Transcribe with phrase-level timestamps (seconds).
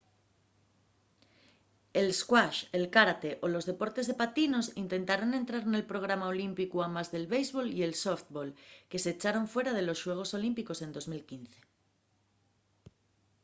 [2.01, 7.07] el squash el kárate o los deportes de patinos intentaron entrar nel programa olímpicu amás
[7.13, 8.49] del béisbol y el sóftbol
[8.89, 11.59] que s’echaron fuera de los xuegos olímpicos en 2005